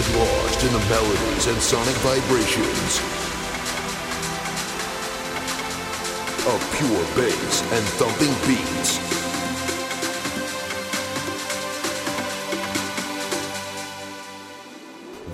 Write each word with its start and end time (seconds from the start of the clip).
Get 0.00 0.16
lost 0.16 0.64
in 0.64 0.72
the 0.72 0.78
melodies 0.88 1.46
and 1.46 1.60
sonic 1.60 1.94
vibrations 1.96 3.00
of 6.46 6.58
pure 6.78 7.04
bass 7.14 7.62
and 7.70 7.84
thumping 7.98 8.34
beats. 8.48 8.98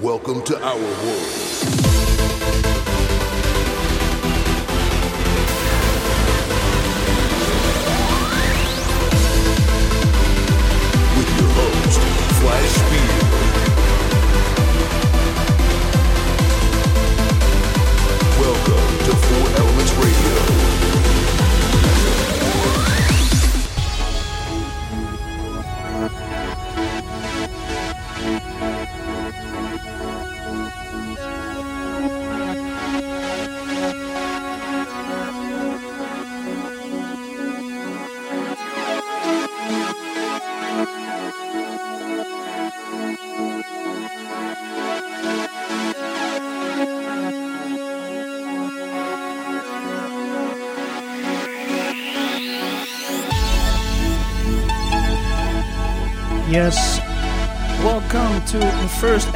Welcome 0.02 0.42
to 0.46 0.60
our 0.60 0.76
world. 0.76 1.75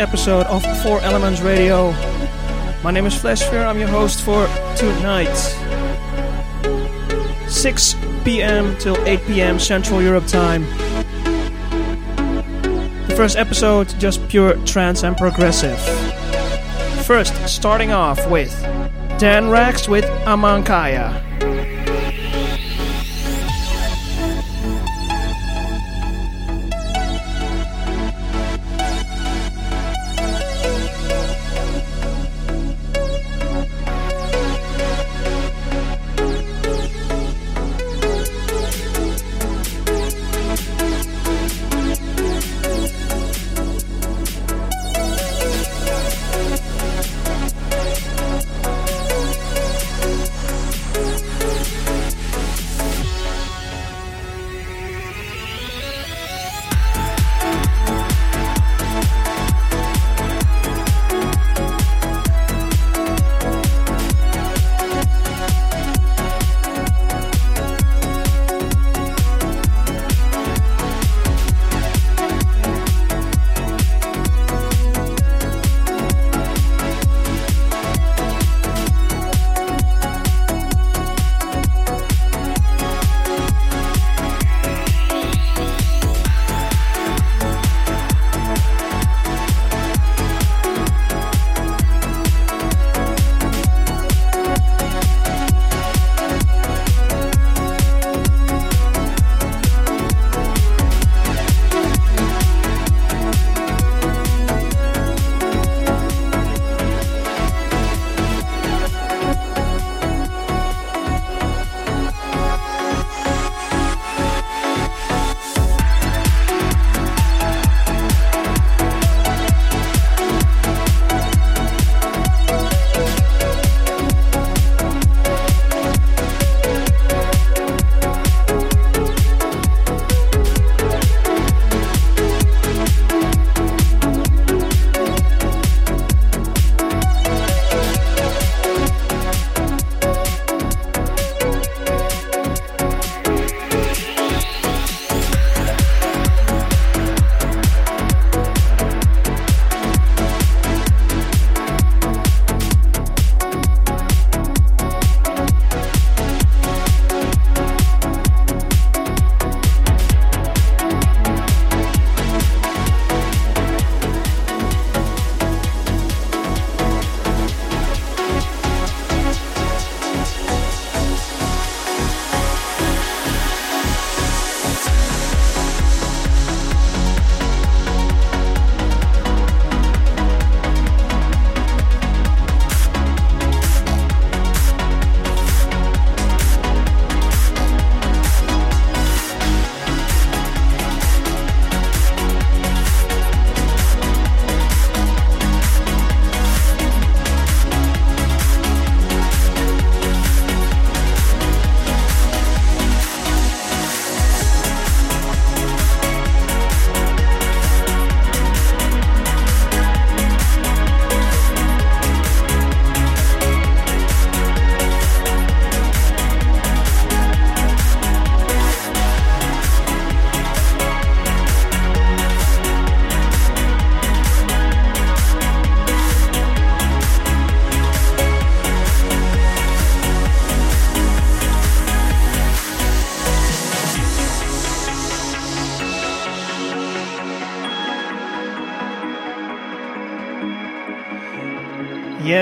Episode 0.00 0.46
of 0.46 0.64
Four 0.82 1.00
Elements 1.02 1.42
Radio. 1.42 1.92
My 2.82 2.90
name 2.90 3.04
is 3.04 3.14
Flash 3.14 3.42
Fear. 3.42 3.64
I'm 3.64 3.78
your 3.78 3.88
host 3.88 4.22
for 4.22 4.46
tonight. 4.74 5.34
6 7.46 7.96
p.m. 8.24 8.76
till 8.78 8.96
8 9.06 9.20
p.m. 9.26 9.58
Central 9.58 10.00
Europe 10.00 10.26
time. 10.26 10.64
The 13.08 13.14
first 13.14 13.36
episode, 13.36 13.88
just 13.98 14.26
pure 14.28 14.54
trance 14.64 15.04
and 15.04 15.18
progressive. 15.18 15.78
First, 17.04 17.36
starting 17.46 17.92
off 17.92 18.26
with 18.30 18.58
Dan 19.18 19.50
Rax 19.50 19.86
with 19.86 20.06
Amankaya. 20.24 21.30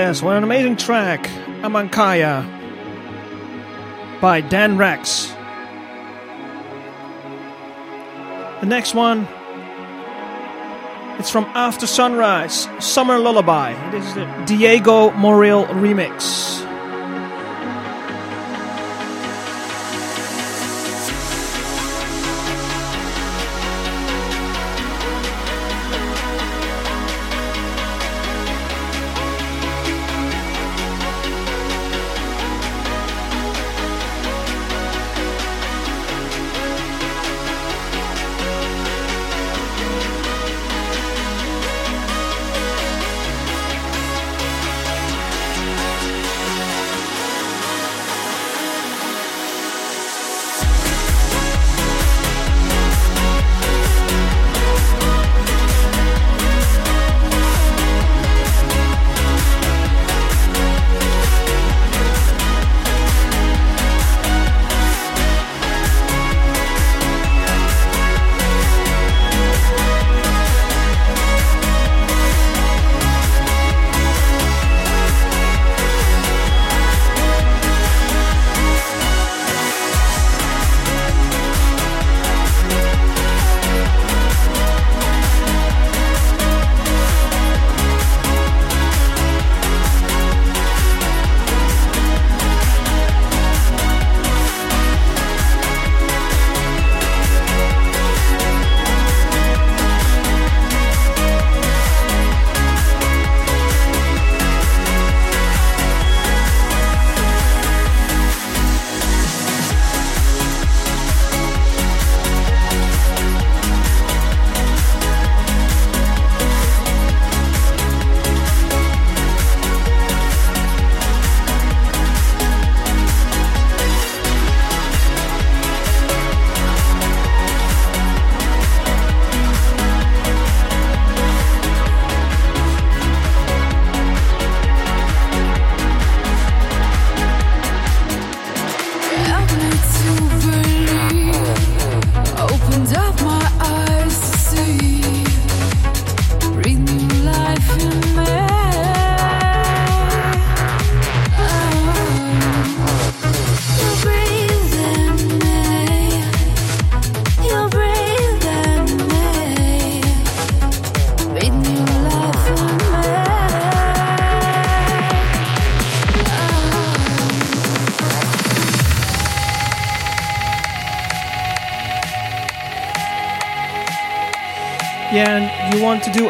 Yes, 0.09 0.23
what 0.23 0.37
an 0.37 0.43
amazing 0.43 0.75
track. 0.75 1.27
Amankaya 1.61 2.41
by 4.19 4.41
Dan 4.41 4.75
Rex. 4.75 5.27
The 8.59 8.65
next 8.65 8.95
one 8.95 9.27
it's 11.19 11.29
from 11.29 11.45
After 11.53 11.85
Sunrise, 11.85 12.67
Summer 12.79 13.19
Lullaby. 13.19 13.75
This 13.91 14.03
is 14.03 14.15
the 14.15 14.25
Diego 14.47 15.11
Morrill 15.11 15.65
remix. 15.67 16.58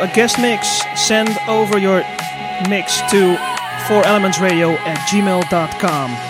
Guest 0.10 0.40
mix, 0.40 0.82
send 0.96 1.38
over 1.48 1.78
your 1.78 2.04
mix 2.70 2.98
to 3.12 3.36
4elementsradio 3.88 4.78
at 4.80 4.98
gmail.com. 5.10 6.29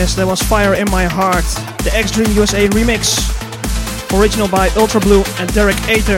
Yes, 0.00 0.14
that 0.14 0.26
was 0.26 0.40
Fire 0.40 0.72
in 0.72 0.90
My 0.90 1.04
Heart, 1.04 1.44
the 1.84 1.90
X 1.92 2.10
Dream 2.12 2.30
USA 2.30 2.66
remix, 2.68 3.20
original 4.18 4.48
by 4.48 4.70
Ultra 4.70 4.98
Blue 4.98 5.22
and 5.36 5.52
Derek 5.52 5.76
Aether, 5.90 6.16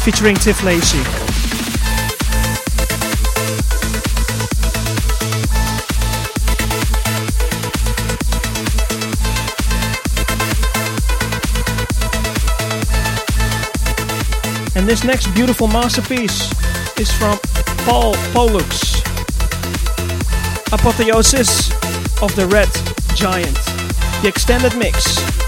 featuring 0.00 0.34
Tiff 0.34 0.64
Lacey. 0.64 0.96
And 14.74 14.88
this 14.88 15.04
next 15.04 15.26
beautiful 15.34 15.68
masterpiece 15.68 16.50
is 16.98 17.12
from 17.12 17.38
Paul 17.84 18.14
Pollux. 18.32 19.01
Apotheosis 20.72 21.70
of 22.22 22.34
the 22.34 22.46
Red 22.46 22.68
Giant. 23.14 23.56
The 24.22 24.28
extended 24.28 24.74
mix. 24.78 25.41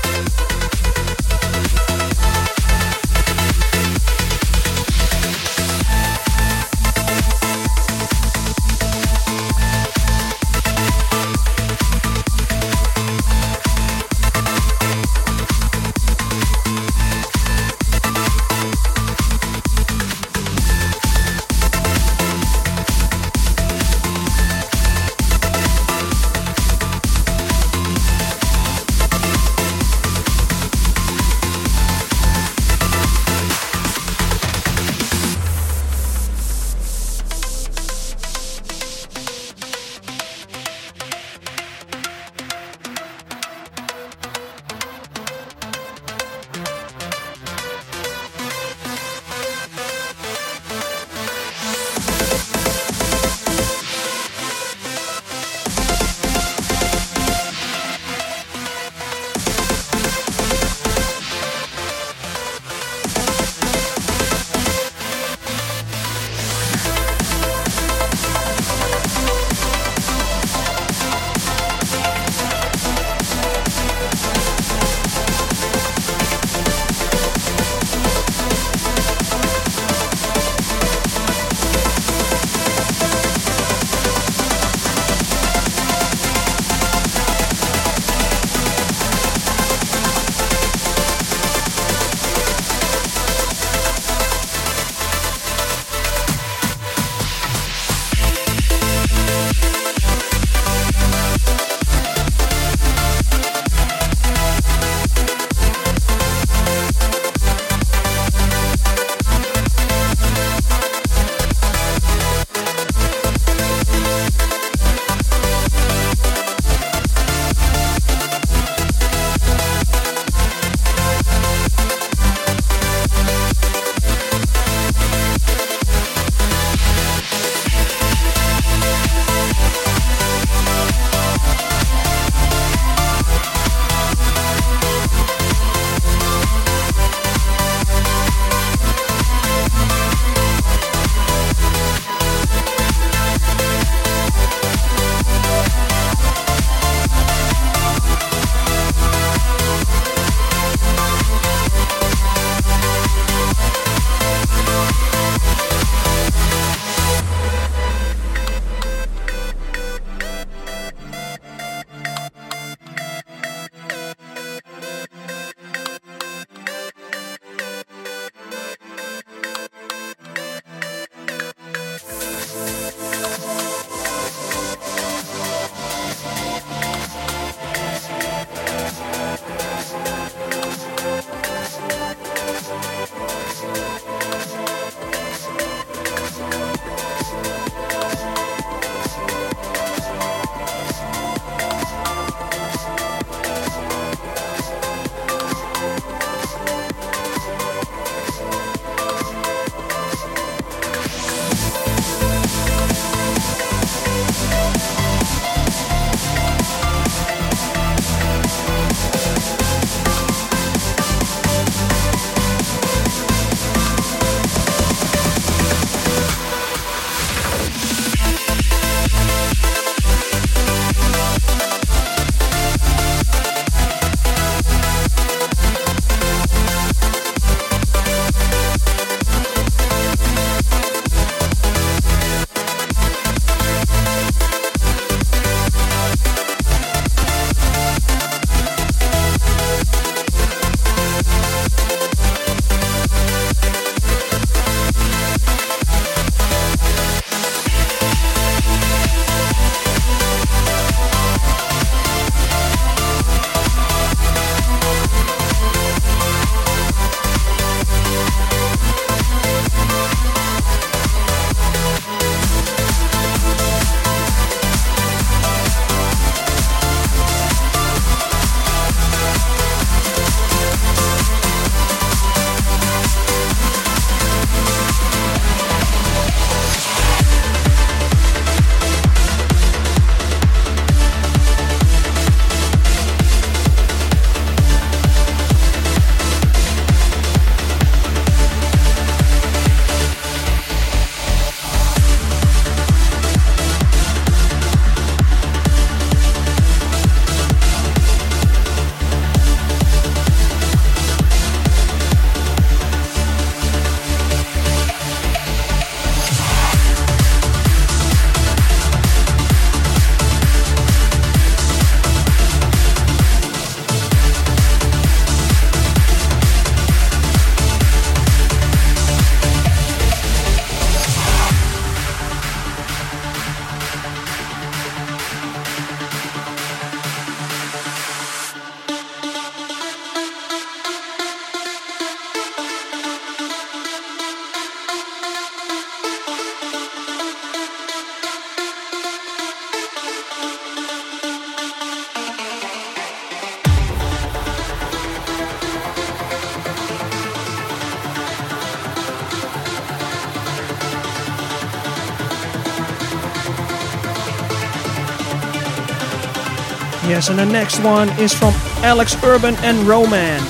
Yes, 357.14 357.28
and 357.28 357.38
the 357.38 357.46
next 357.46 357.78
one 357.78 358.08
is 358.18 358.34
from 358.34 358.52
Alex 358.82 359.14
Urban 359.22 359.54
and 359.58 359.86
Roman. 359.86 360.40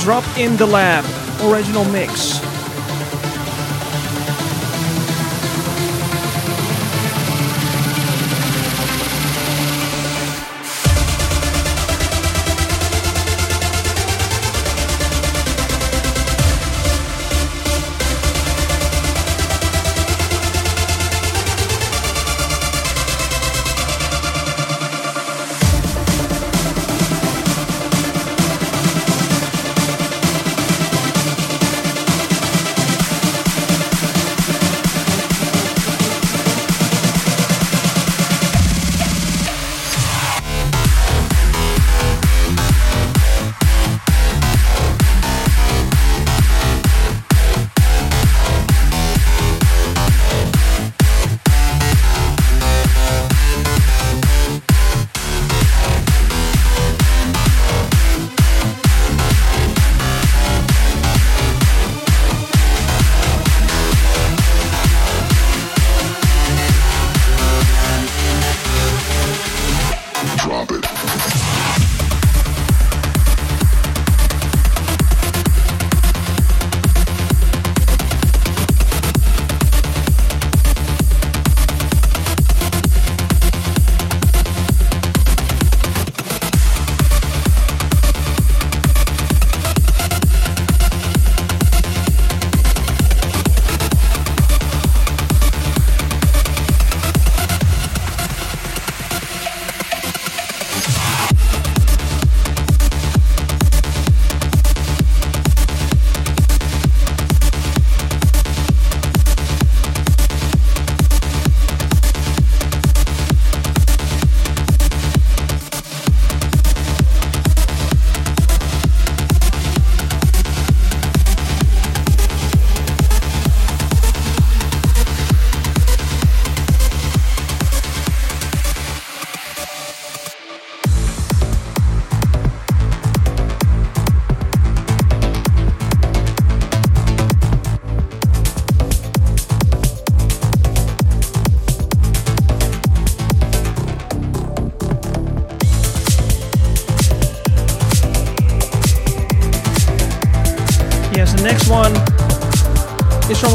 Drop 0.00 0.24
in 0.38 0.56
the 0.56 0.64
Lab, 0.64 1.04
original 1.42 1.84
mix. 1.84 2.49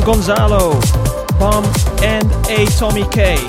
Gonzalo, 0.06 0.80
Bomb, 1.40 1.66
and 2.04 2.32
a 2.48 2.66
Tommy 2.78 3.04
K. 3.10 3.45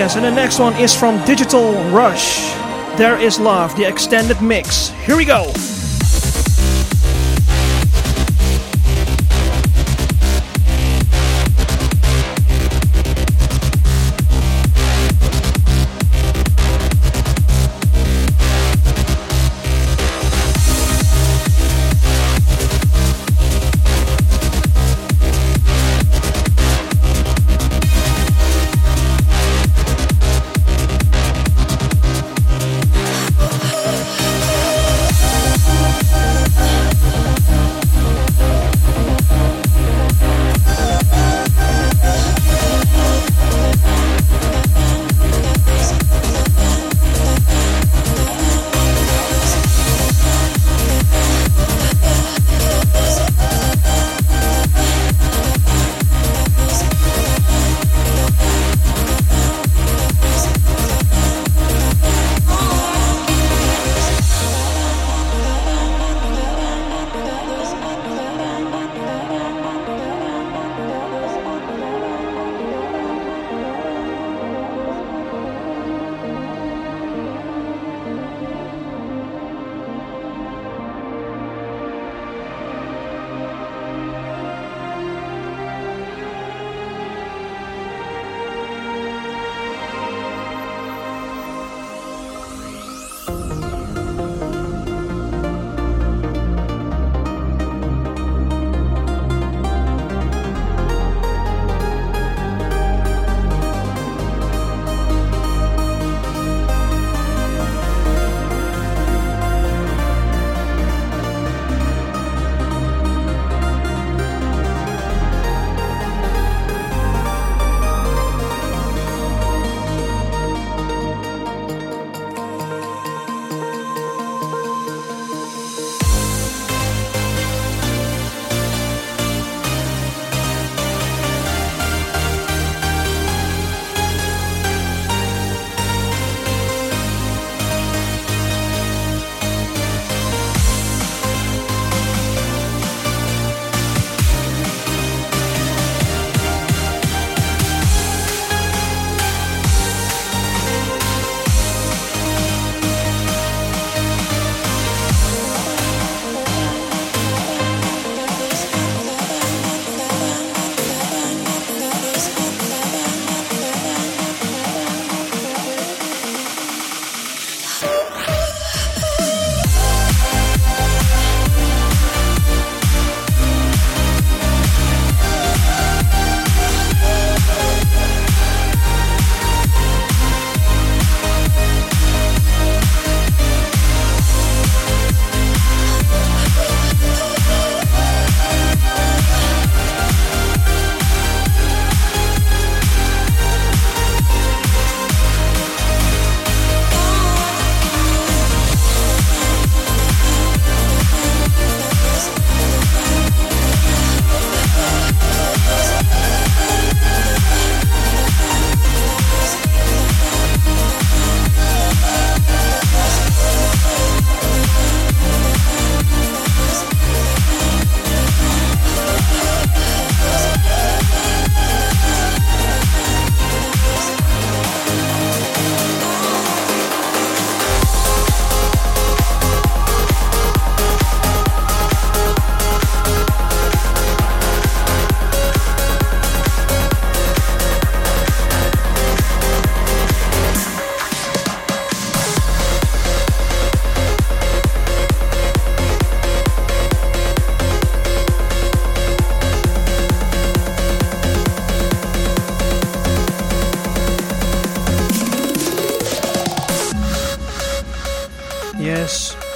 Yes, 0.00 0.16
and 0.16 0.24
the 0.24 0.30
next 0.30 0.58
one 0.58 0.74
is 0.76 0.94
from 0.94 1.22
Digital 1.26 1.74
Rush. 1.90 2.40
There 2.96 3.20
is 3.20 3.38
Love, 3.38 3.76
the 3.76 3.86
extended 3.86 4.40
mix. 4.40 4.88
Here 5.04 5.14
we 5.14 5.26
go. 5.26 5.52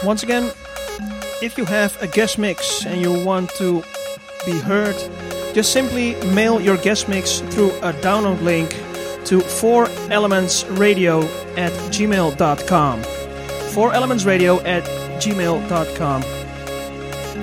Once 0.04 0.22
again, 0.22 0.52
if 1.40 1.56
you 1.56 1.64
have 1.64 2.00
a 2.02 2.06
guest 2.06 2.38
mix 2.38 2.84
and 2.84 3.00
you 3.00 3.24
want 3.24 3.48
to 3.50 3.82
be 4.44 4.52
heard, 4.52 4.96
just 5.54 5.72
simply 5.72 6.14
mail 6.32 6.60
your 6.60 6.76
guest 6.76 7.08
mix 7.08 7.40
through 7.40 7.70
a 7.80 7.92
download 7.94 8.42
link 8.42 8.70
to 9.24 9.38
4elementsradio 9.38 11.24
at 11.56 11.72
gmail.com. 11.90 13.02
4elementsradio 13.02 14.64
at 14.66 14.84
gmail.com. 15.22 16.22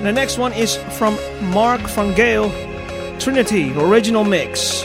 The 0.02 0.12
next 0.12 0.38
one 0.38 0.52
is 0.52 0.76
from 0.98 1.18
Mark 1.50 1.80
van 1.80 2.14
Gale, 2.14 2.50
Trinity, 3.18 3.72
original 3.72 4.24
mix. 4.24 4.81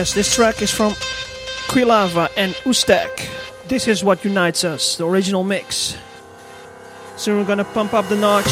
Yes, 0.00 0.14
this 0.14 0.34
track 0.34 0.62
is 0.62 0.70
from 0.70 0.92
Quilava 1.68 2.30
and 2.34 2.54
Ustek. 2.64 3.28
This 3.68 3.86
is 3.86 4.02
what 4.02 4.24
unites 4.24 4.64
us, 4.64 4.96
the 4.96 5.06
original 5.06 5.44
mix. 5.44 5.94
Soon 7.16 7.36
we're 7.36 7.44
gonna 7.44 7.66
pump 7.66 7.92
up 7.92 8.08
the 8.08 8.16
notch. 8.16 8.48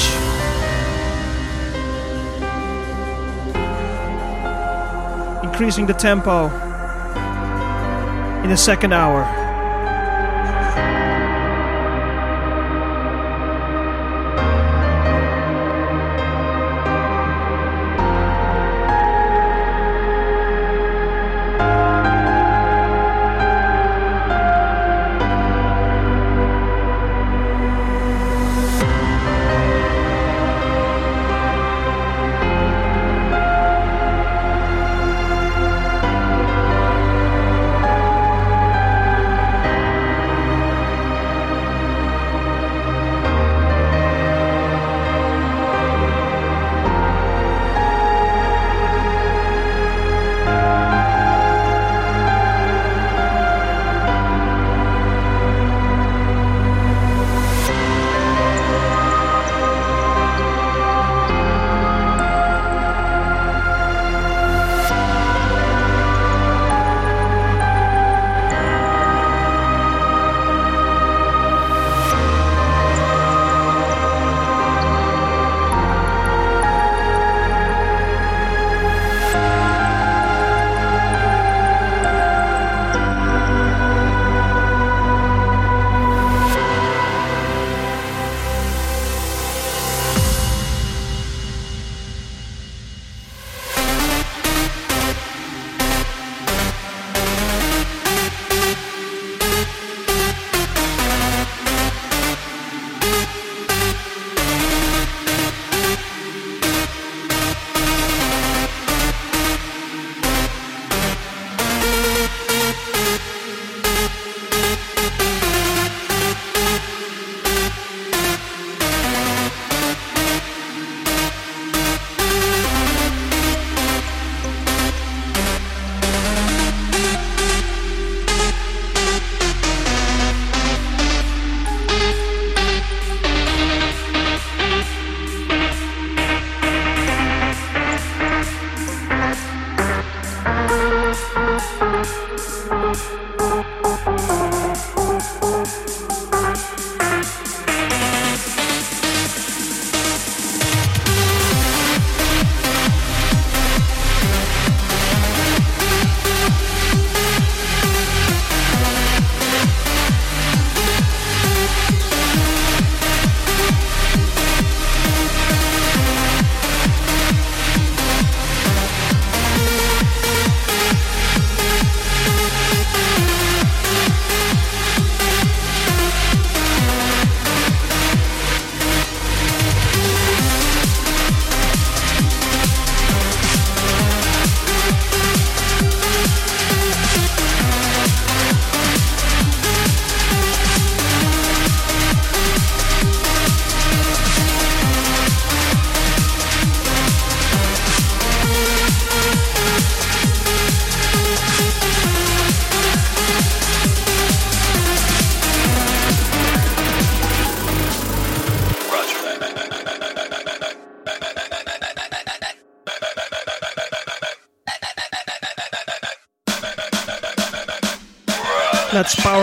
Increasing 5.43 5.87
the 5.87 5.95
tempo 5.95 6.49
in 8.45 8.51
the 8.51 8.57
second 8.59 8.93
hour. 8.93 9.38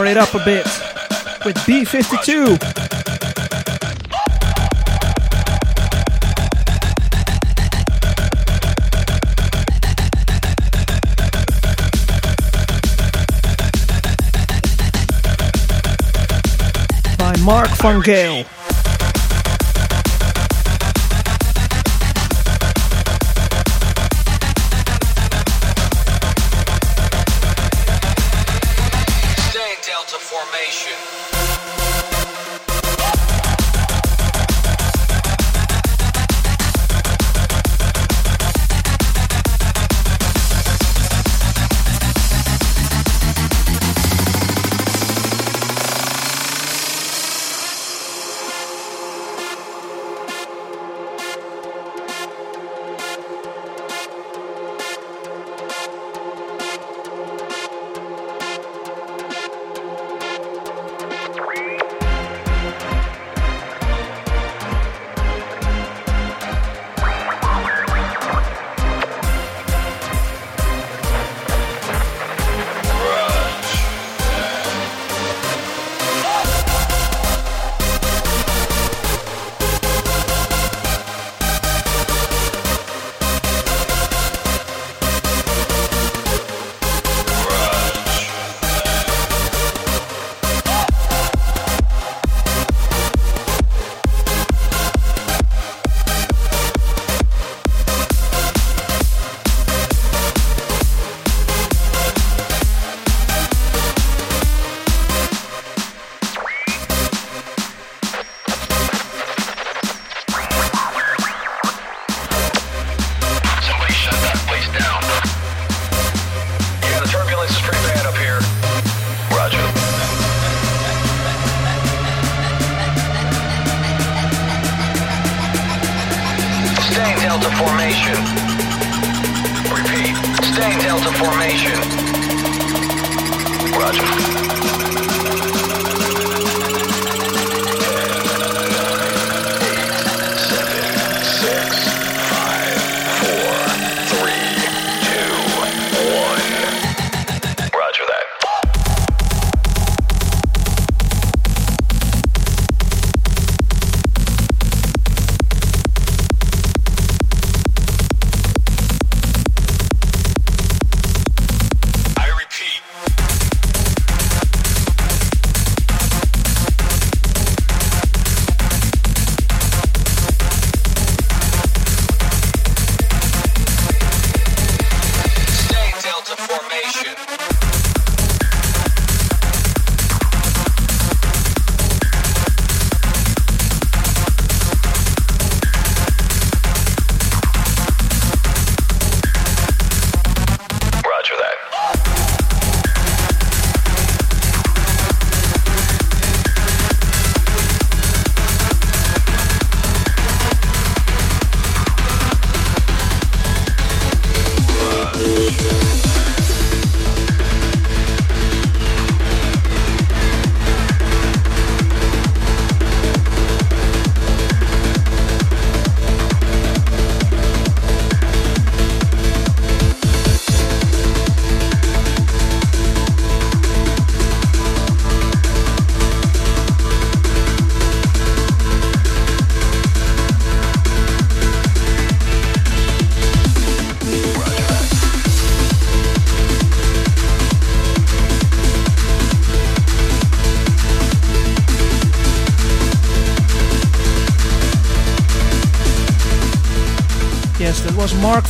It 0.07 0.17
up 0.17 0.33
a 0.33 0.43
bit 0.43 0.65
with 1.45 1.55
B52. 1.65 2.59
By 17.17 17.35
Mark 17.43 17.69
van 17.77 18.01
Gale. 18.01 18.54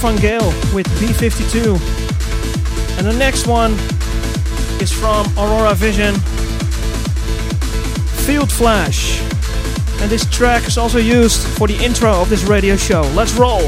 Van 0.06 0.18
Gale 0.18 0.54
with 0.72 0.88
B52. 1.00 1.80
And 3.00 3.08
the 3.08 3.18
next 3.18 3.48
one 3.48 3.72
is 4.80 4.92
from 4.92 5.26
Aurora 5.36 5.74
Vision 5.74 6.14
Field 8.28 8.52
Flash. 8.52 9.20
And 10.02 10.12
this 10.12 10.30
track 10.30 10.68
is 10.68 10.78
also 10.78 11.00
used 11.00 11.42
for 11.58 11.68
the 11.68 11.84
intro 11.84 12.12
of 12.22 12.30
this 12.30 12.44
radio 12.44 12.76
show. 12.76 13.02
Let's 13.16 13.34
roll! 13.34 13.64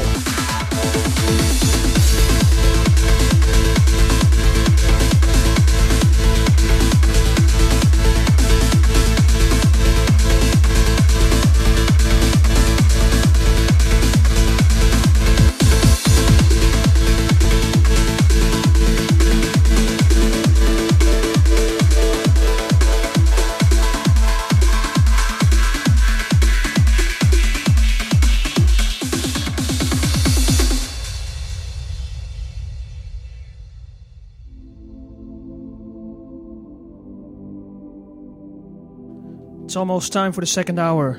Almost 39.78 40.12
time 40.12 40.32
for 40.32 40.40
the 40.40 40.46
second 40.46 40.78
hour. 40.80 41.12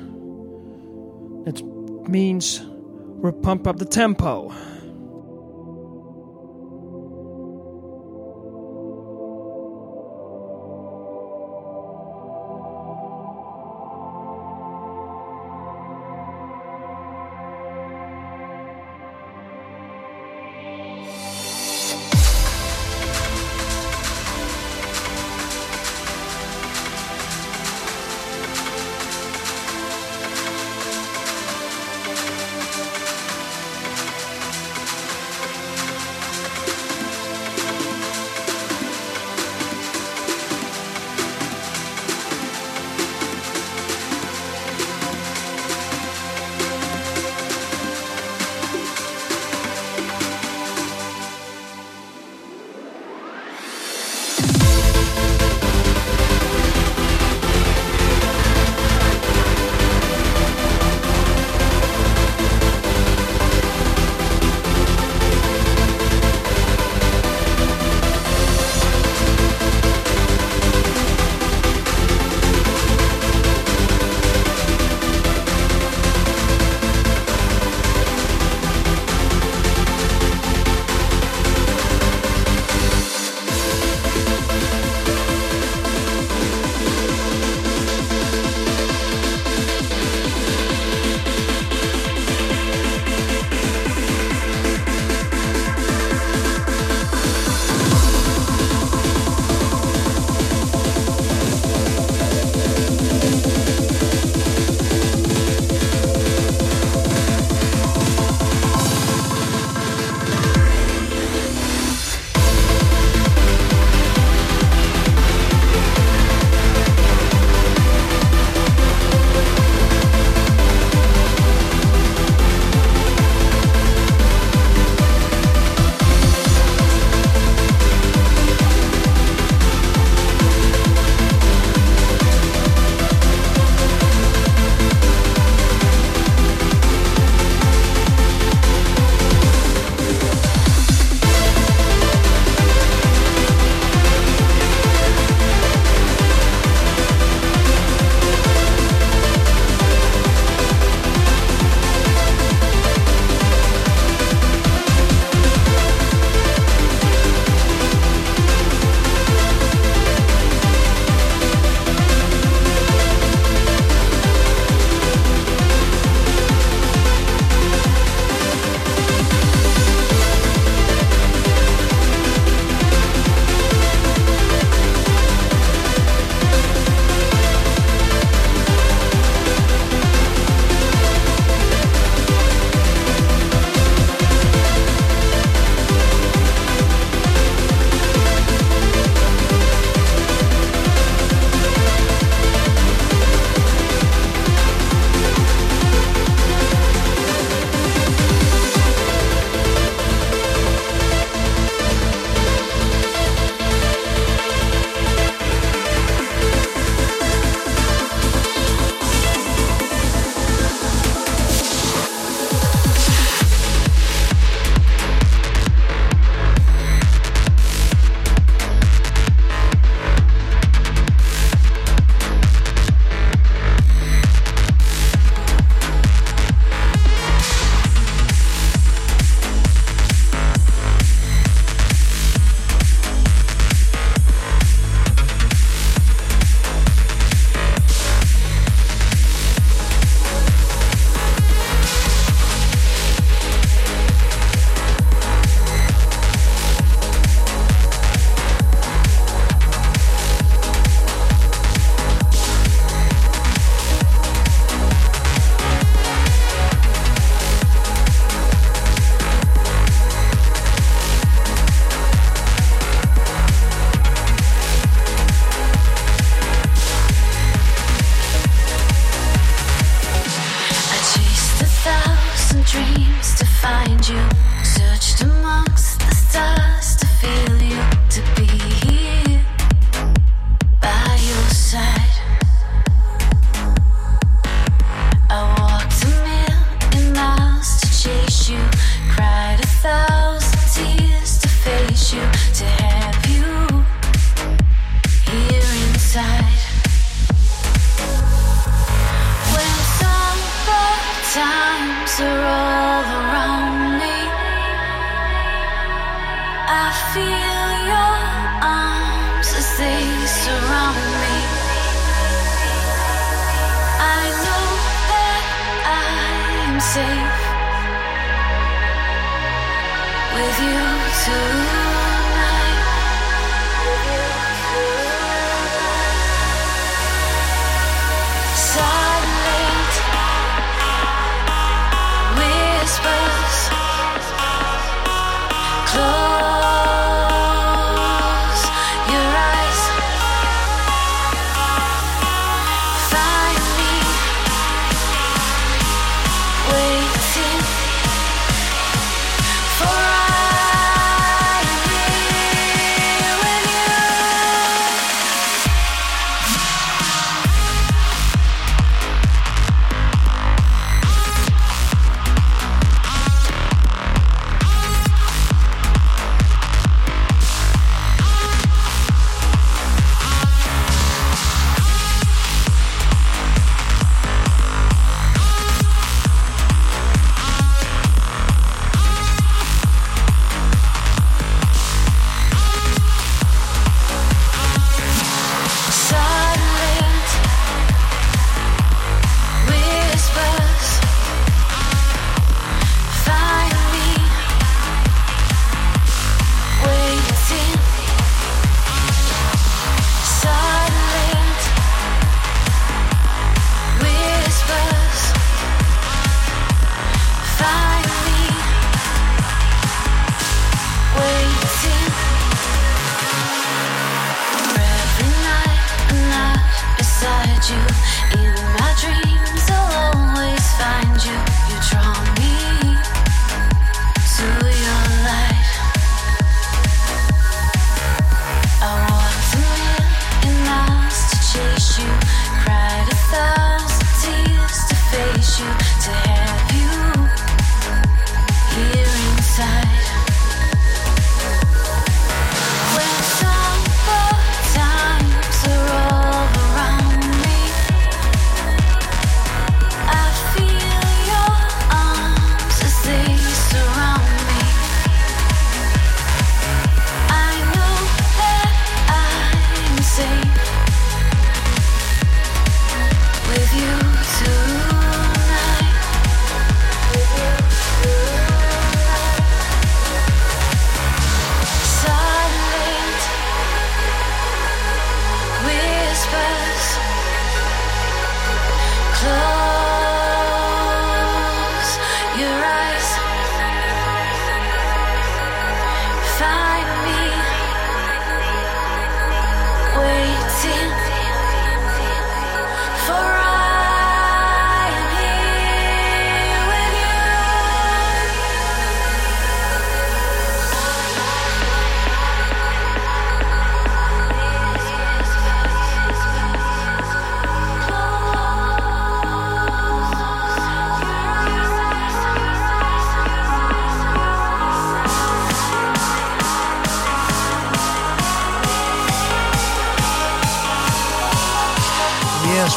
It 1.46 1.64
means 2.08 2.60
we'll 2.62 3.32
pump 3.32 3.66
up 3.66 3.78
the 3.78 3.86
tempo. 3.86 4.54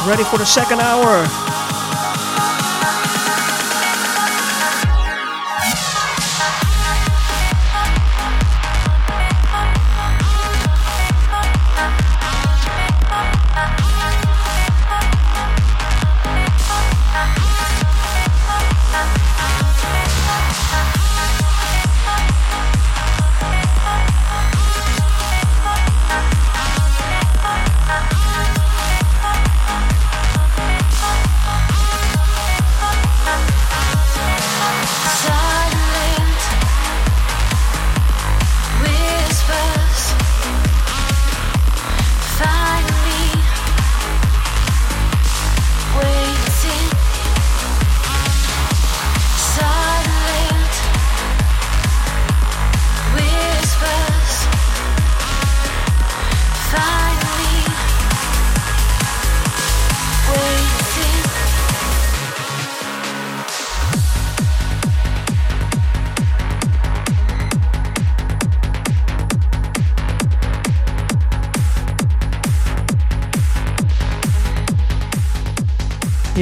ready 0.06 0.24
for 0.24 0.38
the 0.38 0.44
second 0.44 0.80
hour. 0.80 1.53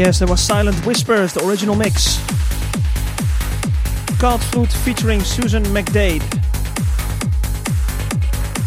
Yes, 0.04 0.18
there 0.18 0.26
was 0.26 0.40
Silent 0.40 0.84
Whispers, 0.84 1.32
the 1.32 1.46
original 1.46 1.76
mix. 1.76 2.18
Card 4.18 4.40
Flute 4.40 4.72
featuring 4.72 5.20
Susan 5.20 5.62
McDade. 5.66 6.24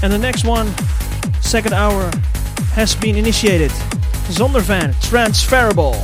And 0.02 0.14
the 0.14 0.18
next 0.18 0.46
one, 0.46 0.74
second 1.42 1.74
hour, 1.74 2.10
has 2.72 2.96
been 2.96 3.18
initiated. 3.18 3.72
Sondervan, 4.32 4.98
Transferable. 5.10 6.02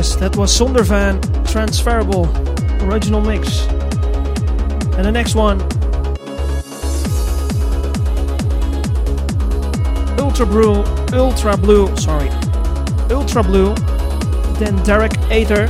Yes, 0.00 0.16
that 0.16 0.34
was 0.34 0.50
Sondervan 0.50 1.20
Transferable 1.52 2.24
Original 2.88 3.20
Mix. 3.20 3.66
And 4.96 5.04
the 5.04 5.12
next 5.12 5.34
one 5.34 5.60
Ultra 10.18 10.46
Blue, 10.46 10.84
Ultra 11.12 11.54
Blue, 11.58 11.94
sorry, 11.98 12.30
Ultra 13.10 13.42
Blue, 13.42 13.74
then 14.54 14.82
Derek 14.84 15.12
Aether 15.30 15.68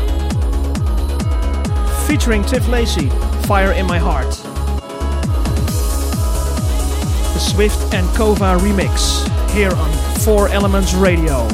featuring 2.07 2.45
Tiff 2.45 2.69
Lacey, 2.69 3.09
Fire 3.49 3.73
in 3.73 3.85
My 3.85 3.99
Heart. 3.99 4.31
The 7.35 7.41
Swift 7.41 7.93
and 7.93 8.07
Kova 8.11 8.57
remix 8.61 9.27
here 9.51 9.73
on 9.73 9.91
4 10.21 10.51
Elements 10.51 10.95
Radio. 10.95 11.49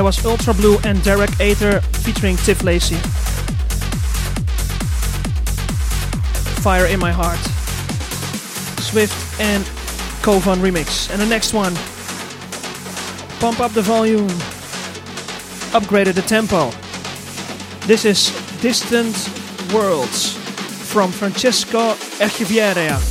That 0.00 0.04
was 0.04 0.24
Ultra 0.24 0.54
Blue 0.54 0.78
and 0.84 1.04
Derek 1.04 1.28
Aether 1.40 1.82
featuring 1.82 2.38
Tiff 2.38 2.62
Lacey. 2.62 2.96
Fire 6.62 6.86
in 6.86 6.98
My 6.98 7.12
Heart. 7.12 7.38
Swift 8.80 9.38
and 9.38 9.62
Kovan 10.22 10.56
remix. 10.62 11.10
And 11.10 11.20
the 11.20 11.26
next 11.26 11.52
one. 11.52 11.74
Pump 13.40 13.60
up 13.60 13.72
the 13.72 13.82
volume. 13.82 14.28
Upgraded 15.76 16.14
the 16.14 16.22
tempo. 16.22 16.70
This 17.86 18.06
is 18.06 18.30
Distant 18.62 19.14
Worlds 19.70 20.32
from 20.90 21.12
Francesco 21.12 21.92
Echeverria. 22.24 23.09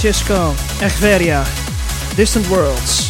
Francesco 0.00 0.54
Echeverria, 0.80 1.44
Distant 2.16 2.48
Worlds. 2.48 3.09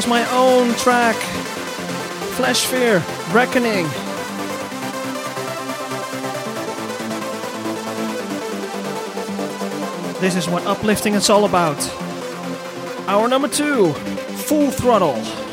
Was 0.00 0.06
my 0.06 0.26
own 0.30 0.74
track. 0.76 1.16
Flash 2.36 2.64
Fear, 2.64 3.04
Reckoning. 3.32 3.84
This 10.22 10.36
is 10.36 10.48
what 10.48 10.64
uplifting 10.64 11.12
is 11.12 11.28
all 11.28 11.44
about. 11.44 11.78
Our 13.08 13.28
number 13.28 13.48
two, 13.48 13.92
Full 14.48 14.70
Throttle. 14.70 15.49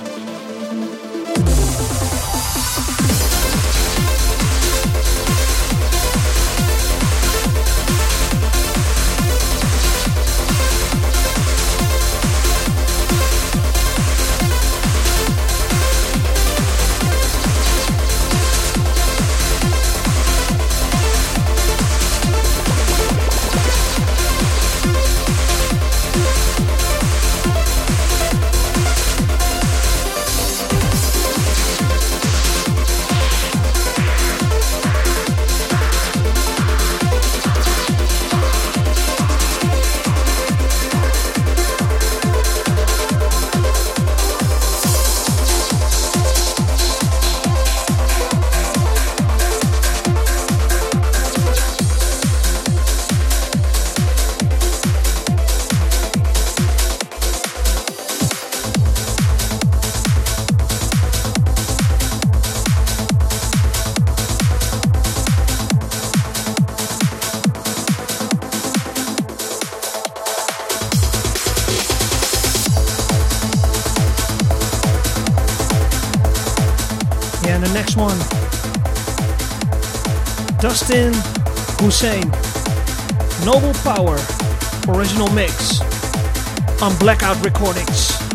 Dustin 80.88 81.12
Husain. 81.82 82.32
Noble 83.44 83.74
Power. 83.84 84.18
Original 84.88 85.30
mix. 85.34 85.82
On 86.82 86.98
Blackout 86.98 87.44
Recordings. 87.44 88.27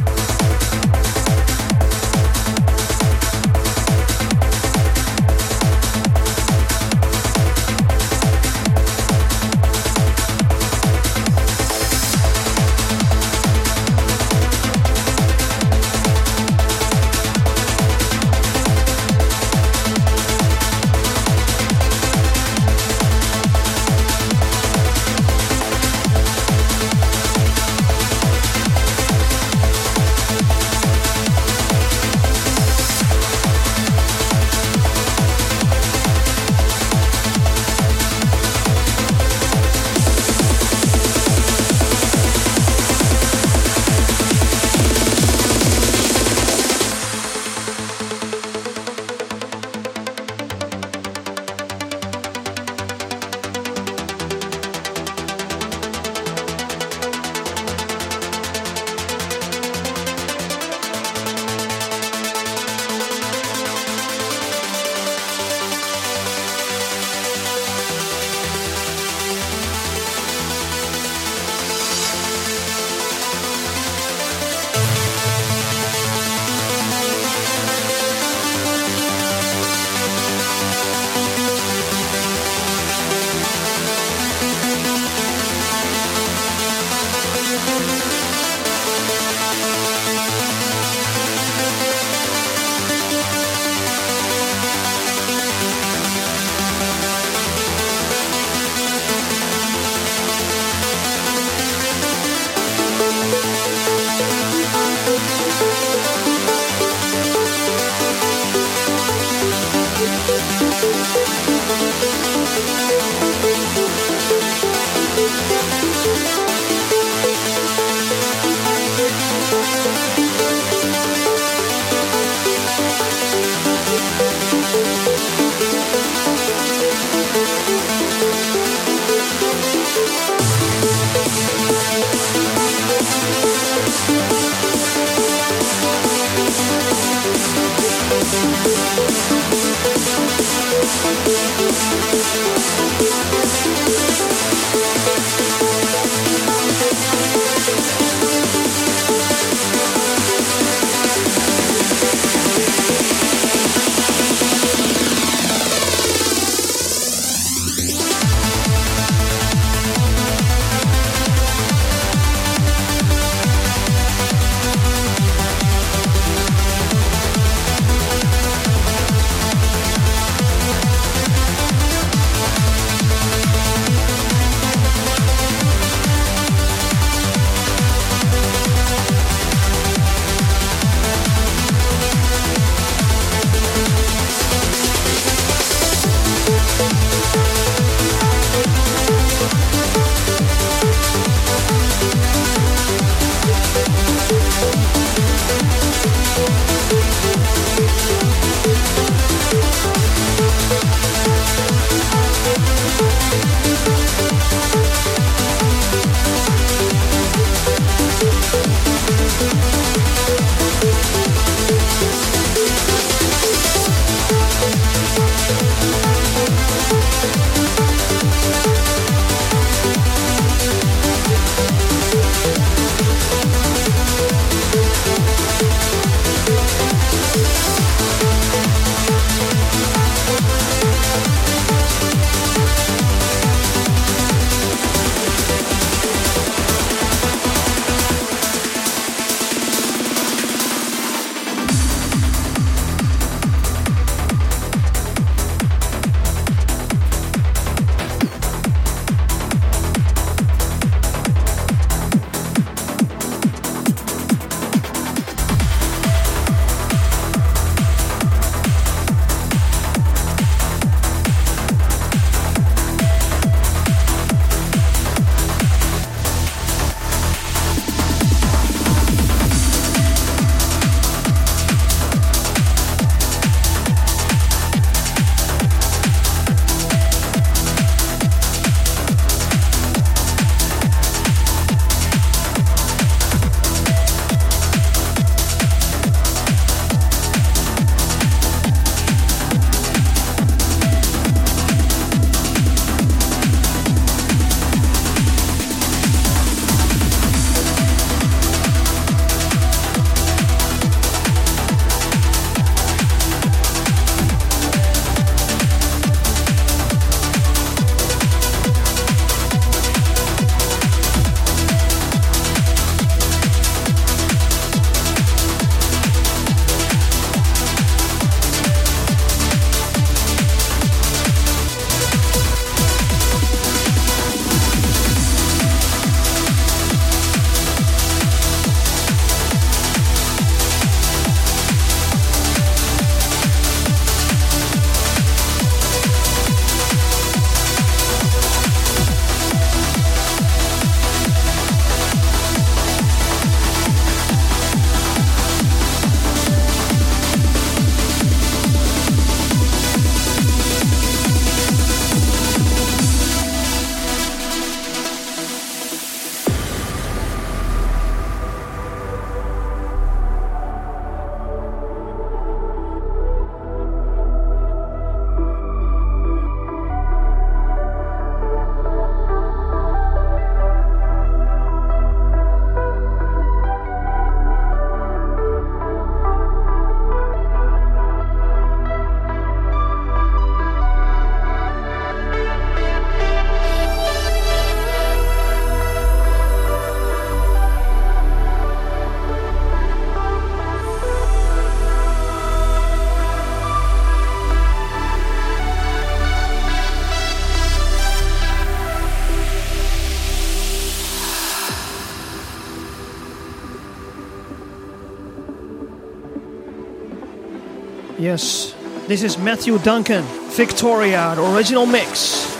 Yes, 408.22 408.72
this 409.08 409.24
is 409.24 409.36
Matthew 409.36 409.78
Duncan, 409.78 410.22
Victoria, 410.50 411.32
the 411.34 411.56
original 411.56 411.86
mix. 411.86 412.51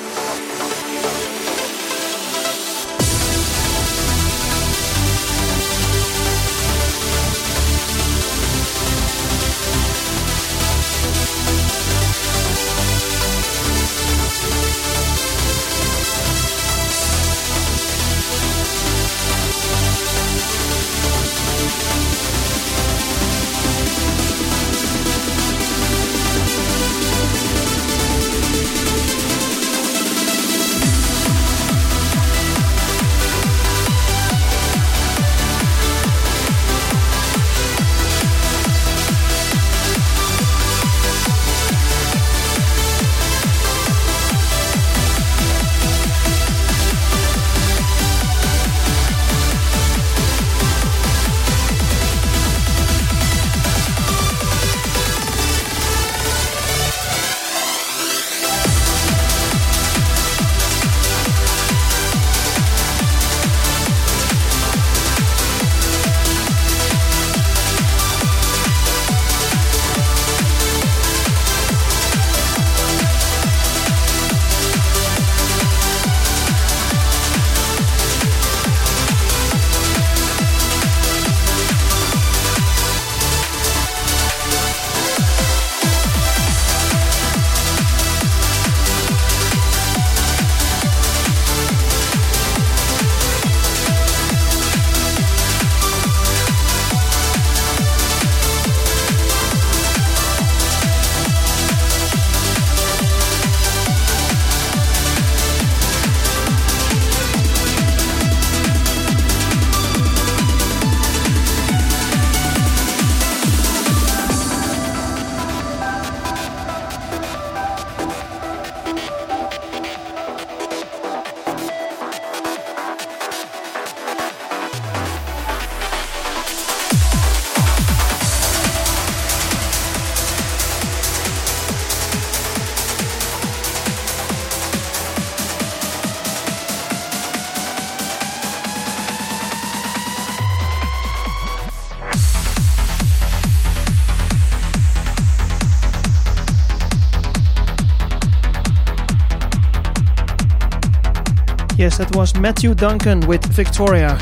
That 152.03 152.17
was 152.17 152.35
Matthew 152.35 152.75
Duncan 152.75 153.21
with 153.29 153.45
Victoria. 153.45 154.19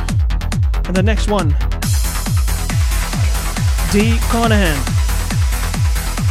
And 0.85 0.94
the 0.94 1.02
next 1.02 1.31
one, 1.31 1.48
D. 3.90 4.19
Conahan, 4.28 4.77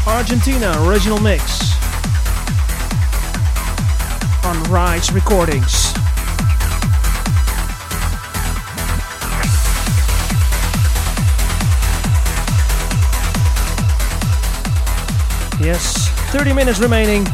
Argentina 0.05 0.71
original 0.85 1.19
mix 1.19 1.73
on 4.45 4.61
Rise 4.65 5.11
Recordings. 5.11 5.91
Yes, 15.59 16.09
30 16.31 16.53
minutes 16.53 16.77
remaining. 16.79 17.25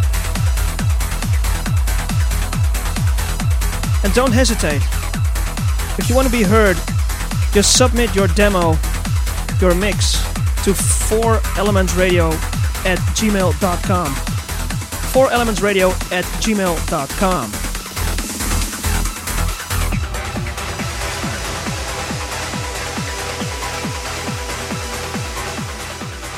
And 4.06 4.14
don't 4.14 4.32
hesitate. 4.32 4.84
If 5.98 6.08
you 6.08 6.16
want 6.16 6.28
to 6.28 6.32
be 6.32 6.44
heard, 6.44 6.78
just 7.54 7.76
submit 7.76 8.14
your 8.14 8.28
demo, 8.28 8.78
your 9.60 9.74
mix 9.74 10.14
to 10.64 10.74
4elementsradio 10.74 12.32
at 12.86 13.00
gmail.com. 13.18 14.08
4elementsradio 15.12 15.90
at 16.12 16.24
gmail.com. 16.44 17.52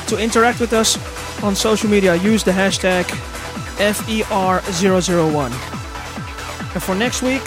To 0.06 0.16
interact 0.16 0.58
with 0.58 0.72
us 0.72 0.96
on 1.42 1.54
social 1.54 1.90
media, 1.90 2.14
use 2.14 2.42
the 2.42 2.50
hashtag 2.50 3.04
FER001. 3.76 5.52
And 6.74 6.82
for 6.82 6.94
next 6.94 7.22
week, 7.22 7.42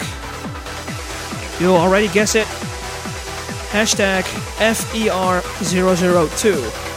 you'll 1.62 1.76
already 1.76 2.08
guess 2.08 2.34
it. 2.34 2.46
Hashtag 3.70 4.24
FER002. 4.58 6.91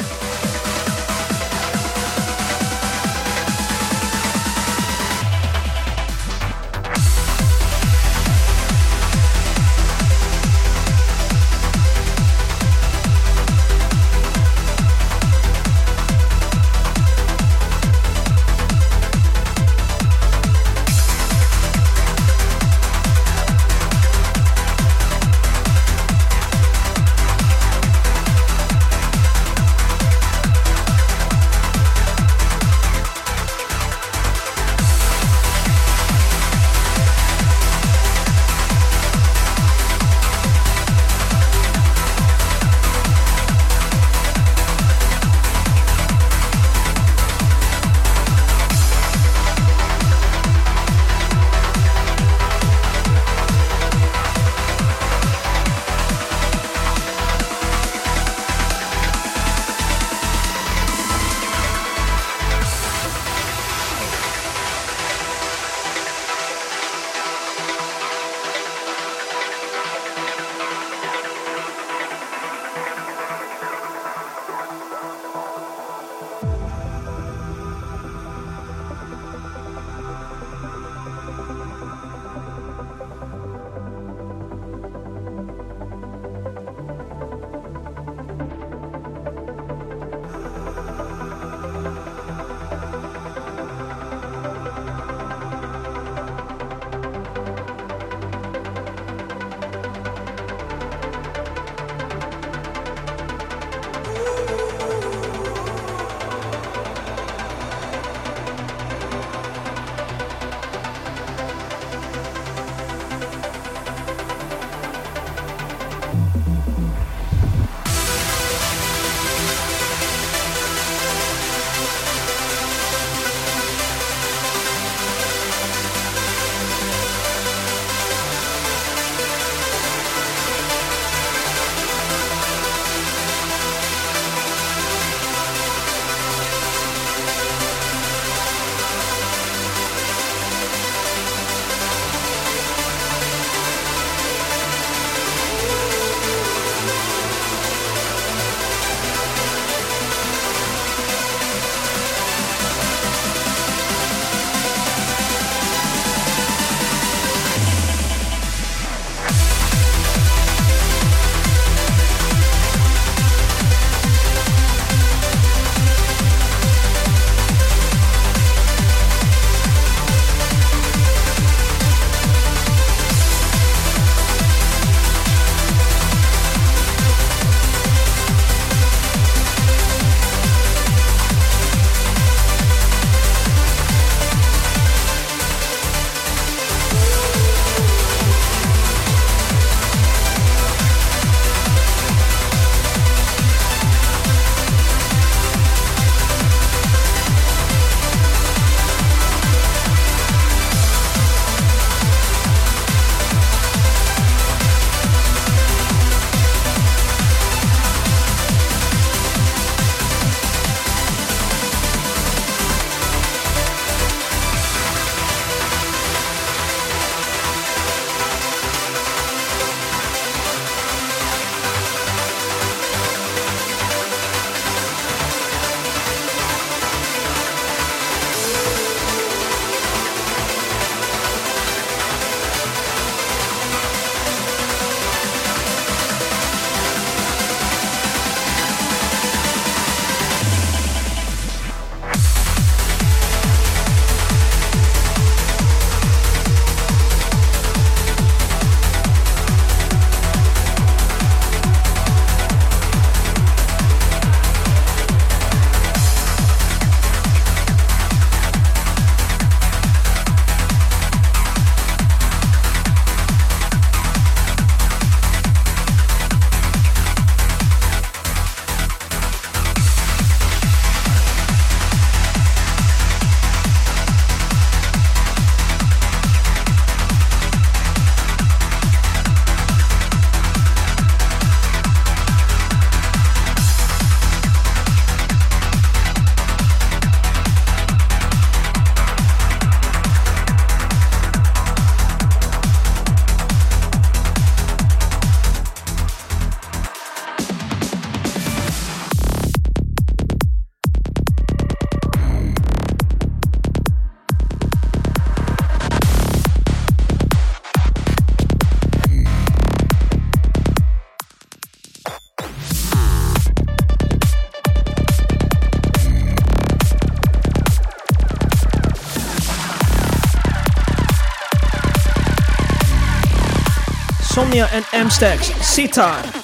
Tanya 324.55 324.69
and 324.71 324.85
Amstax, 324.85 325.51
Sita, 325.61 326.34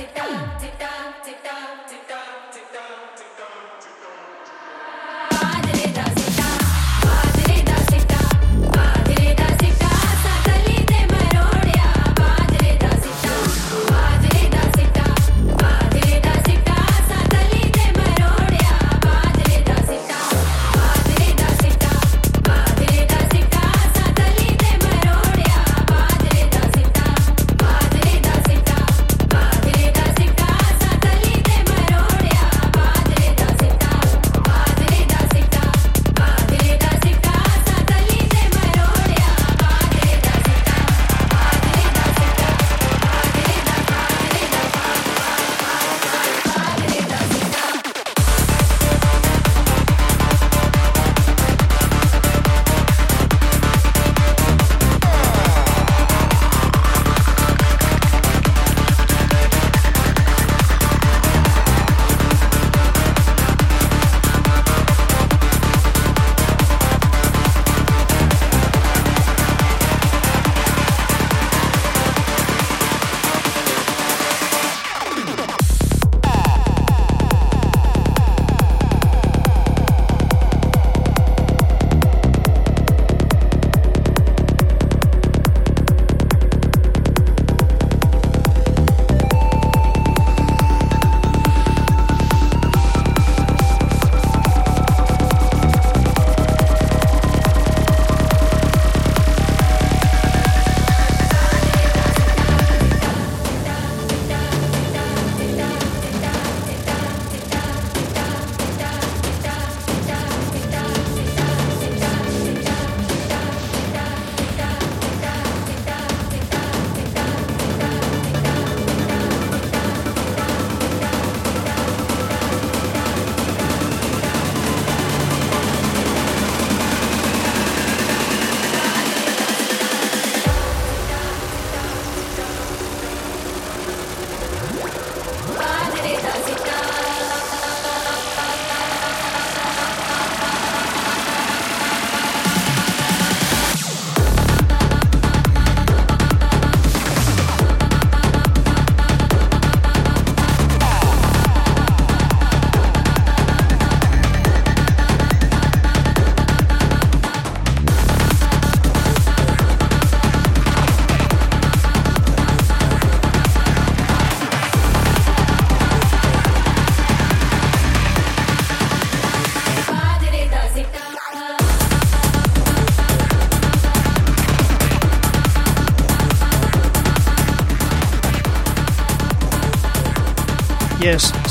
take 0.00 0.14
down, 0.14 0.58
take 0.58 0.78
down. 0.78 0.89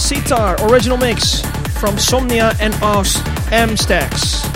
Sitar 0.09 0.55
original 0.71 0.97
mix 0.97 1.41
from 1.79 1.95
Somnia 1.97 2.59
and 2.59 2.73
Oz 2.81 3.21
M 3.51 3.77
Stacks. 3.77 4.48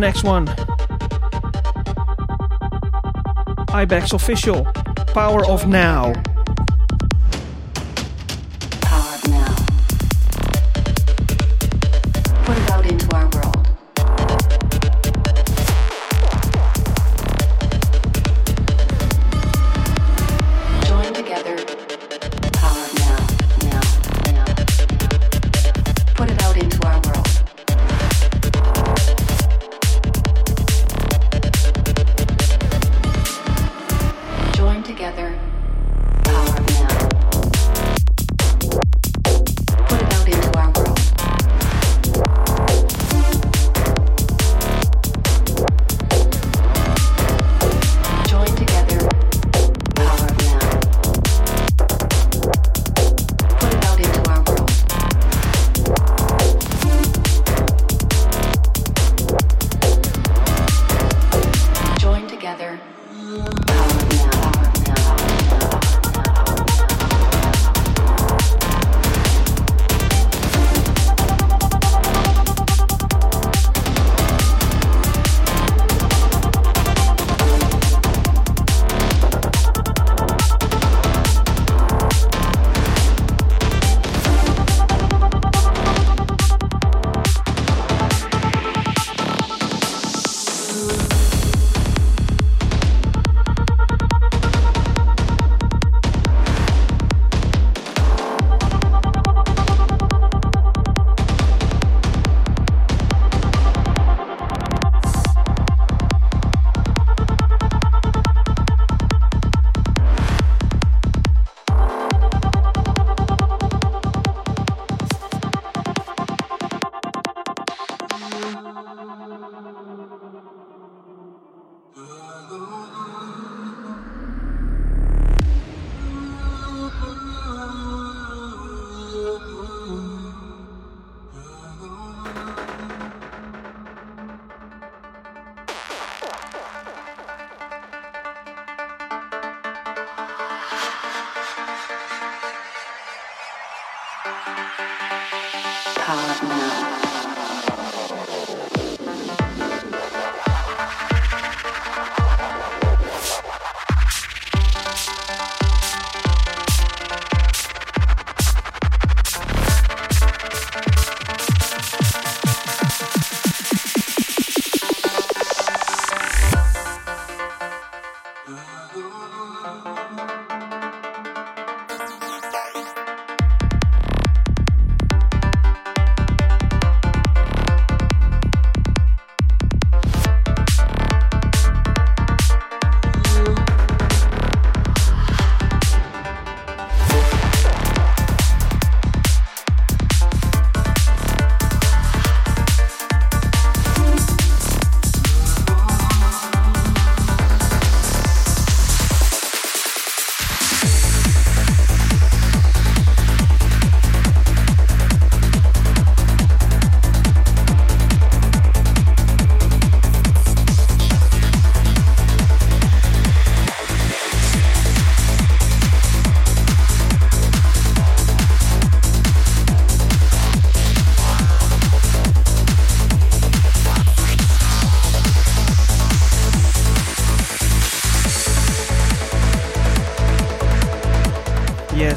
the 0.00 0.06
next 0.06 0.22
one. 0.22 0.48
Ibex 3.74 4.12
Official, 4.12 4.64
Power 5.12 5.44
of 5.46 5.66
Now. 5.66 6.12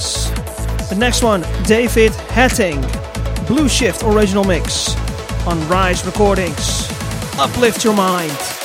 Yes. 0.02 0.90
The 0.90 0.95
next 0.95 1.23
one, 1.23 1.45
David 1.65 2.11
Hetting, 2.34 2.82
Blue 3.45 3.69
Shift 3.69 4.03
original 4.03 4.44
mix 4.44 4.95
on 5.45 5.60
Rise 5.68 6.03
Recordings. 6.06 6.90
Uplift 7.38 7.84
your 7.84 7.95
mind. 7.95 8.60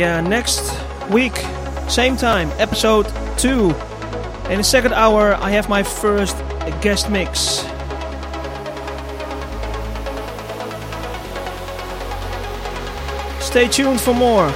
Yeah, 0.00 0.22
next 0.22 0.62
week, 1.10 1.36
same 1.86 2.16
time, 2.16 2.48
episode 2.56 3.06
2. 3.36 3.68
In 4.48 4.56
the 4.56 4.64
second 4.64 4.94
hour, 4.94 5.34
I 5.34 5.50
have 5.50 5.68
my 5.68 5.82
first 5.82 6.34
guest 6.80 7.10
mix. 7.10 7.66
Stay 13.44 13.68
tuned 13.68 14.00
for 14.00 14.14
more. 14.14 14.50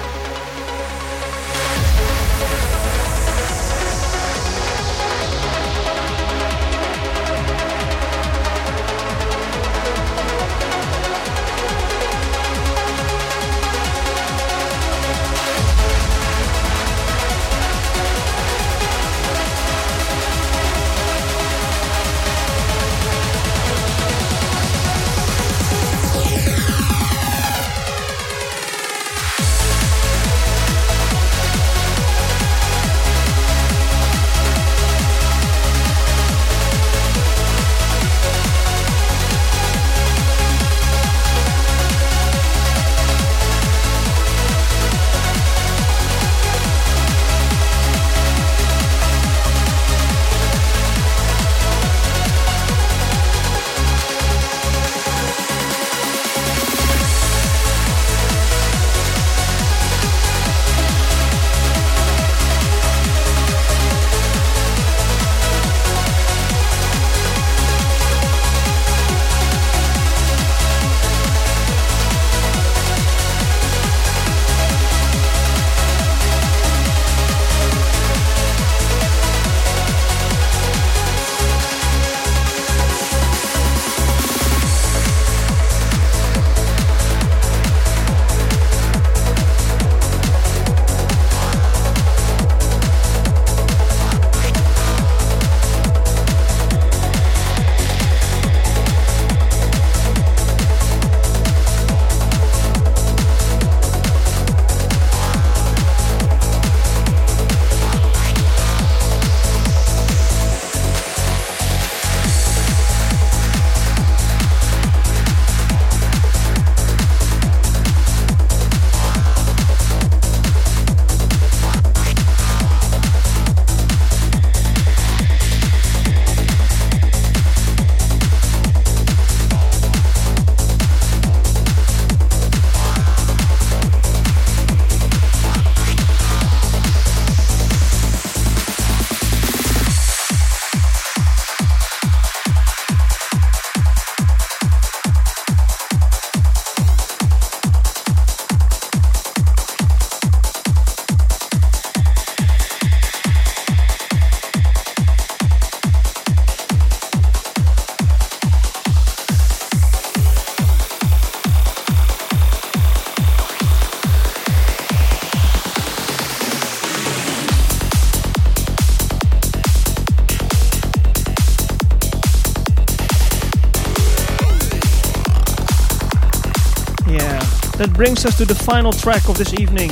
Brings 177.95 178.25
us 178.27 178.37
to 178.37 178.45
the 178.45 178.55
final 178.55 178.93
track 178.93 179.29
of 179.29 179.39
this 179.39 179.55
evening. 179.55 179.89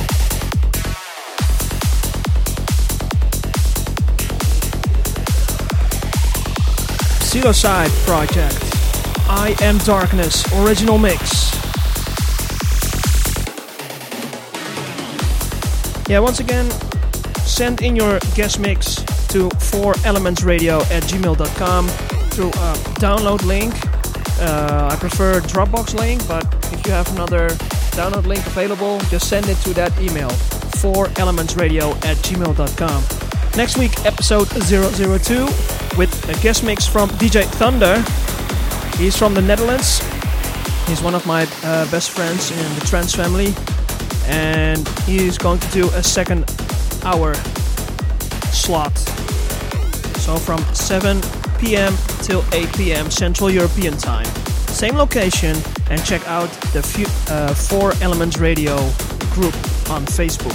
Psilocide 7.23 7.89
Project. 8.05 8.59
I 9.29 9.55
Am 9.61 9.77
Darkness 9.79 10.43
original 10.59 10.97
mix. 10.97 11.53
Yeah, 16.09 16.19
once 16.19 16.41
again, 16.41 16.69
send 17.45 17.81
in 17.81 17.95
your 17.95 18.19
guest 18.35 18.59
mix 18.59 18.95
to 19.29 19.47
4elementsradio 19.49 20.81
at 20.91 21.03
gmail.com 21.03 21.87
through 21.87 22.49
a 22.49 22.73
download 22.99 23.43
link. 23.45 23.73
Uh, 24.41 24.89
I 24.91 24.97
prefer 24.97 25.39
Dropbox 25.39 25.97
link, 25.97 26.27
but 26.27 26.45
if 26.73 26.85
you 26.85 26.91
have 26.91 27.09
another 27.13 27.47
download 27.93 28.25
link 28.25 28.45
available, 28.47 28.99
just 29.09 29.29
send 29.29 29.47
it 29.47 29.57
to 29.57 29.73
that 29.73 29.91
email 30.01 30.29
4elementsradio 30.81 31.93
at 32.05 32.17
gmail.com. 32.17 33.03
Next 33.55 33.77
week, 33.77 34.05
episode 34.05 34.47
002 34.47 35.45
with 35.97 36.29
a 36.29 36.41
guest 36.41 36.63
mix 36.63 36.87
from 36.87 37.09
DJ 37.11 37.45
Thunder. 37.45 38.03
He's 38.97 39.15
from 39.17 39.33
the 39.33 39.41
Netherlands. 39.41 39.99
He's 40.87 41.01
one 41.01 41.15
of 41.15 41.25
my 41.25 41.43
uh, 41.63 41.89
best 41.91 42.11
friends 42.11 42.51
in 42.51 42.75
the 42.75 42.81
trance 42.85 43.13
family. 43.15 43.53
And 44.25 44.87
he's 45.05 45.37
going 45.37 45.59
to 45.59 45.67
do 45.71 45.87
a 45.89 46.03
second 46.03 46.45
hour 47.03 47.33
slot. 48.51 48.97
So 50.19 50.37
from 50.37 50.59
7 50.73 51.21
p.m. 51.59 51.93
till 52.21 52.43
8 52.53 52.73
p.m. 52.75 53.11
Central 53.11 53.49
European 53.49 53.97
Time. 53.97 54.25
Same 54.67 54.95
location, 54.95 55.55
and 55.91 56.03
check 56.03 56.27
out 56.27 56.49
the 56.73 56.81
fu- 56.81 57.05
uh, 57.33 57.53
Four 57.55 57.93
Elements 58.01 58.37
Radio 58.37 58.75
group 59.31 59.55
on 59.89 60.05
Facebook. 60.05 60.53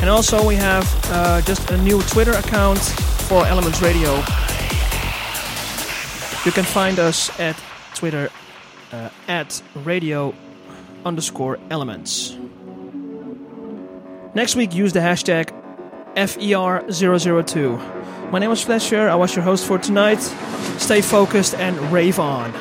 And 0.00 0.08
also, 0.08 0.46
we 0.46 0.54
have 0.54 0.86
uh, 1.10 1.42
just 1.42 1.70
a 1.70 1.76
new 1.76 2.00
Twitter 2.02 2.32
account 2.32 2.78
for 3.28 3.44
Elements 3.46 3.82
Radio. 3.82 4.14
You 6.44 6.52
can 6.52 6.64
find 6.64 6.98
us 6.98 7.28
at 7.38 7.56
Twitter 7.94 8.30
uh, 8.92 9.10
at 9.28 9.62
radio 9.84 10.34
underscore 11.04 11.58
elements. 11.70 12.36
Next 14.34 14.56
week, 14.56 14.74
use 14.74 14.92
the 14.92 15.00
hashtag 15.00 15.50
E 16.16 16.20
FER002. 16.20 18.30
My 18.30 18.38
name 18.38 18.50
is 18.50 18.62
Flasher. 18.62 19.10
I 19.10 19.14
was 19.16 19.36
your 19.36 19.44
host 19.44 19.66
for 19.66 19.78
tonight. 19.78 20.20
Stay 20.78 21.02
focused 21.02 21.54
and 21.54 21.76
rave 21.92 22.18
on. 22.18 22.54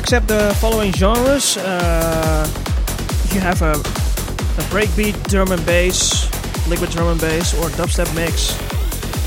Accept 0.00 0.28
the 0.28 0.56
following 0.58 0.90
genres. 0.92 1.58
Uh, 1.58 2.48
you 3.34 3.40
have 3.40 3.60
a, 3.60 3.72
a 3.72 4.64
breakbeat 4.72 5.14
drum 5.28 5.52
and 5.52 5.64
bass, 5.66 6.24
liquid 6.68 6.88
drum 6.90 7.08
and 7.08 7.20
bass, 7.20 7.52
or 7.60 7.68
dubstep 7.76 8.12
mix, 8.14 8.54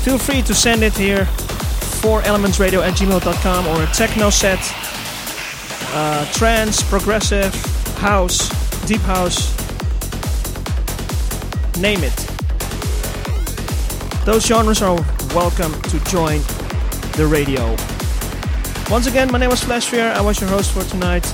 feel 0.04 0.18
free 0.18 0.42
to 0.42 0.52
send 0.52 0.82
it 0.82 0.92
here. 0.96 1.26
4elementsradio 2.02 2.82
at 2.82 2.94
gmail.com 2.94 3.66
or 3.68 3.82
a 3.84 3.86
techno 3.94 4.30
set, 4.30 4.58
uh, 5.94 6.26
trance, 6.32 6.82
progressive, 6.82 7.54
house, 7.98 8.48
deep 8.86 9.00
house, 9.02 9.54
name 11.78 12.00
it. 12.02 12.16
Those 14.26 14.44
genres 14.44 14.82
are 14.82 14.96
welcome 15.34 15.72
to 15.82 16.00
join 16.06 16.40
the 17.16 17.26
radio. 17.30 17.93
Once 18.94 19.08
again, 19.08 19.28
my 19.32 19.38
name 19.38 19.50
was 19.50 19.60
Flashfear. 19.60 20.12
I 20.12 20.20
was 20.20 20.40
your 20.40 20.48
host 20.48 20.70
for 20.70 20.84
tonight. 20.84 21.24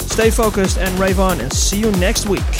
Stay 0.00 0.28
focused 0.28 0.76
and 0.76 0.98
rave 0.98 1.18
on, 1.18 1.40
and 1.40 1.50
see 1.50 1.80
you 1.80 1.90
next 1.92 2.26
week. 2.26 2.53